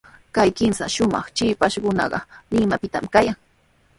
[0.35, 2.19] Kay kimsa shumaq shipashkunaqa
[2.53, 3.37] Limapitami kayan.